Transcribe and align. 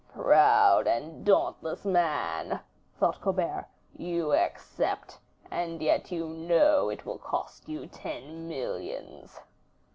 "Proud 0.15 0.87
and 0.87 1.23
dauntless 1.23 1.85
man," 1.85 2.61
thought 2.99 3.21
Colbert, 3.21 3.67
"you 3.95 4.33
accept, 4.33 5.19
and 5.51 5.79
yet 5.79 6.11
you 6.11 6.27
know 6.27 6.89
it 6.89 7.05
will 7.05 7.19
cost 7.19 7.69
you 7.69 7.85
ten 7.85 8.47
millions." 8.47 9.41